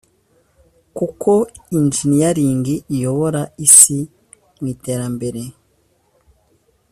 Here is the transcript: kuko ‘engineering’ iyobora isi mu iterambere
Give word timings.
kuko 0.97 1.31
‘engineering’ 1.77 2.63
iyobora 2.95 3.41
isi 3.65 3.97
mu 4.57 4.65
iterambere 4.73 5.41